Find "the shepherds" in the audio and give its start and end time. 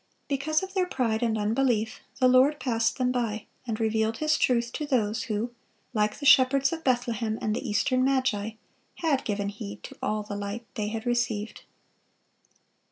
6.17-6.73